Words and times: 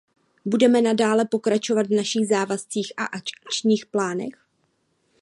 Budeme 0.45 0.81
nadále 0.81 1.25
pokračovat 1.25 1.87
v 1.87 1.95
našich 1.95 2.27
závazcích 2.27 2.93
a 2.97 3.05
akčních 3.05 3.85
plánech. 3.85 4.47